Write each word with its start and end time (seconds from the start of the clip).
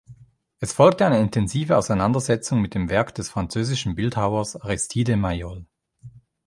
Es 0.59 0.73
folgte 0.73 1.05
eine 1.05 1.19
intensive 1.19 1.77
Auseinandersetzung 1.77 2.59
mit 2.59 2.73
dem 2.73 2.89
Werk 2.89 3.13
des 3.13 3.29
französischen 3.29 3.93
Bildhauers 3.93 4.55
Aristide 4.55 5.15
Maillol. 5.15 5.67